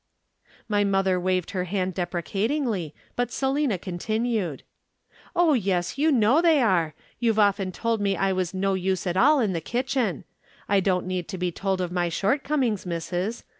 "My 0.67 0.83
mother 0.83 1.19
waved 1.19 1.51
her 1.51 1.65
hand 1.65 1.93
deprecatingly, 1.93 2.95
but 3.15 3.31
Selina 3.31 3.77
continued: 3.77 4.63
"'Oh 5.35 5.53
yes, 5.53 5.95
you 5.95 6.11
know 6.11 6.41
they 6.41 6.59
are. 6.59 6.95
You've 7.19 7.37
often 7.37 7.71
told 7.71 8.01
me 8.01 8.17
I 8.17 8.33
was 8.33 8.51
no 8.51 8.73
use 8.73 9.05
at 9.05 9.15
all 9.15 9.39
in 9.39 9.53
the 9.53 9.61
kitchen. 9.61 10.23
I 10.67 10.79
don't 10.79 11.05
need 11.05 11.27
to 11.27 11.37
be 11.37 11.51
told 11.51 11.81
of 11.81 11.91
my 11.91 12.09
shortcomings, 12.09 12.83
missus. 12.83 13.43